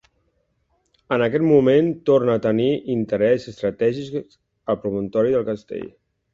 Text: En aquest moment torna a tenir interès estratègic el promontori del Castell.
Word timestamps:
En 1.17 1.23
aquest 1.25 1.45
moment 1.49 1.91
torna 2.11 2.39
a 2.41 2.43
tenir 2.47 2.67
interès 2.95 3.47
estratègic 3.55 4.19
el 4.27 4.83
promontori 4.83 5.39
del 5.39 5.49
Castell. 5.55 5.89